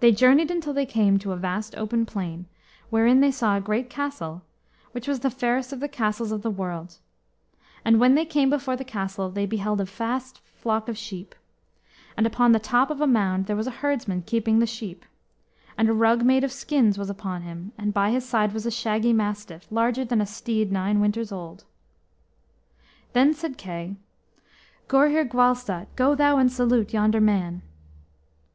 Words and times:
They 0.00 0.10
journeyed 0.10 0.50
until 0.50 0.72
they 0.72 0.86
came 0.86 1.18
to 1.18 1.32
a 1.32 1.36
vast 1.36 1.76
open 1.76 2.06
plain, 2.06 2.46
wherein 2.88 3.20
they 3.20 3.30
saw 3.30 3.54
a 3.54 3.60
great 3.60 3.90
castle, 3.90 4.40
which 4.92 5.06
was 5.06 5.20
the 5.20 5.28
fairest 5.28 5.70
of 5.70 5.80
the 5.80 5.86
castles 5.86 6.32
of 6.32 6.40
the 6.40 6.50
world. 6.50 6.96
And 7.84 8.00
when 8.00 8.14
they 8.14 8.24
came 8.24 8.48
before 8.48 8.74
the 8.74 8.86
castle, 8.86 9.28
they 9.30 9.44
beheld 9.44 9.82
a 9.82 9.84
vast 9.84 10.40
flock 10.46 10.88
of 10.88 10.96
sheep. 10.96 11.34
And 12.16 12.26
upon 12.26 12.52
the 12.52 12.58
top 12.58 12.88
of 12.90 13.02
a 13.02 13.06
mound 13.06 13.44
there 13.44 13.54
was 13.54 13.66
a 13.66 13.70
herdsman 13.82 14.22
keeping 14.22 14.60
the 14.60 14.66
sheep. 14.66 15.04
And 15.76 15.90
a 15.90 15.92
rug 15.92 16.24
made 16.24 16.42
of 16.42 16.50
skins 16.50 16.96
was 16.96 17.10
upon 17.10 17.42
him, 17.42 17.72
and 17.76 17.92
by 17.92 18.12
his 18.12 18.24
side 18.26 18.54
was 18.54 18.64
a 18.64 18.70
shaggy 18.70 19.12
mastiff, 19.12 19.66
larger 19.70 20.06
than 20.06 20.22
a 20.22 20.26
steed 20.26 20.72
nine 20.72 21.00
winters 21.00 21.30
old. 21.30 21.64
Then 23.12 23.34
said 23.34 23.58
Kay, 23.58 23.96
"Gurhyr 24.88 25.26
Gwalstat, 25.26 25.94
go 25.96 26.14
thou 26.14 26.38
and 26.38 26.50
salute 26.50 26.94
yonder 26.94 27.20
man." 27.20 27.60